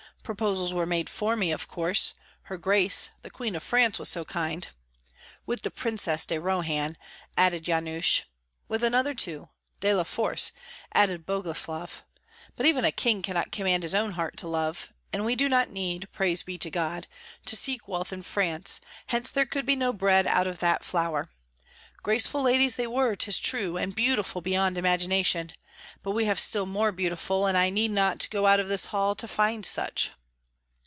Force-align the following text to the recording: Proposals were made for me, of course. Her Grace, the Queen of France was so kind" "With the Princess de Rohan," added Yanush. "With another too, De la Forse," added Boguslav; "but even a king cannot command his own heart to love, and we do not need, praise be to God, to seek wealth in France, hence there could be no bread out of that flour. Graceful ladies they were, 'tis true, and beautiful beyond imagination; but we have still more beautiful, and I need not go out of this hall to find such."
Proposals 0.23 0.71
were 0.73 0.85
made 0.85 1.09
for 1.09 1.35
me, 1.35 1.51
of 1.51 1.67
course. 1.67 2.13
Her 2.43 2.55
Grace, 2.57 3.09
the 3.21 3.29
Queen 3.29 3.53
of 3.53 3.63
France 3.63 3.99
was 3.99 4.07
so 4.07 4.23
kind" 4.23 4.69
"With 5.47 5.63
the 5.63 5.71
Princess 5.71 6.25
de 6.25 6.39
Rohan," 6.39 6.95
added 7.35 7.67
Yanush. 7.67 8.23
"With 8.69 8.81
another 8.81 9.13
too, 9.13 9.49
De 9.81 9.93
la 9.93 10.03
Forse," 10.03 10.53
added 10.93 11.25
Boguslav; 11.25 12.03
"but 12.55 12.65
even 12.65 12.85
a 12.85 12.93
king 12.93 13.21
cannot 13.21 13.51
command 13.51 13.83
his 13.83 13.95
own 13.95 14.11
heart 14.11 14.37
to 14.37 14.47
love, 14.47 14.93
and 15.11 15.25
we 15.25 15.35
do 15.35 15.49
not 15.49 15.69
need, 15.71 16.07
praise 16.13 16.43
be 16.43 16.57
to 16.59 16.69
God, 16.69 17.07
to 17.45 17.57
seek 17.57 17.85
wealth 17.89 18.13
in 18.13 18.23
France, 18.23 18.79
hence 19.07 19.31
there 19.31 19.45
could 19.47 19.65
be 19.65 19.75
no 19.75 19.91
bread 19.91 20.27
out 20.27 20.47
of 20.47 20.59
that 20.59 20.85
flour. 20.85 21.29
Graceful 22.03 22.41
ladies 22.41 22.77
they 22.77 22.87
were, 22.87 23.15
'tis 23.17 23.37
true, 23.39 23.75
and 23.75 23.95
beautiful 23.95 24.39
beyond 24.41 24.77
imagination; 24.77 25.51
but 26.01 26.11
we 26.11 26.23
have 26.25 26.39
still 26.39 26.65
more 26.65 26.91
beautiful, 26.93 27.45
and 27.45 27.57
I 27.57 27.69
need 27.69 27.91
not 27.91 28.27
go 28.31 28.47
out 28.47 28.59
of 28.61 28.67
this 28.69 28.85
hall 28.87 29.13
to 29.17 29.27
find 29.27 29.65
such." 29.65 30.11